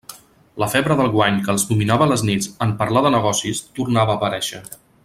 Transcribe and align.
La 0.61 0.69
febre 0.73 0.95
del 1.01 1.11
guany 1.15 1.37
que 1.47 1.51
els 1.53 1.65
dominava 1.73 2.07
a 2.09 2.13
les 2.13 2.25
nits 2.31 2.51
en 2.67 2.75
parlar 2.83 3.05
de 3.09 3.13
negocis 3.19 3.65
tornava 3.81 4.17
a 4.17 4.23
aparèixer. 4.23 4.69